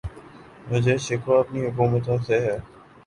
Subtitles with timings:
[0.69, 2.57] مجھے شکوہ اپنی حکومتوں سے ہے